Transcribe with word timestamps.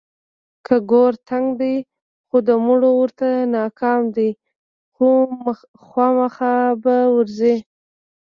که 0.65 0.75
ګور 0.89 1.13
تنګ 1.29 1.47
دی 1.61 1.75
خو 2.27 2.37
د 2.47 2.49
مړو 2.65 2.91
ورته 2.97 3.27
ناکام 3.55 4.01
دی، 4.15 4.29
خوامخا 5.89 6.55
به 6.83 6.95
ورځي. 7.15 7.55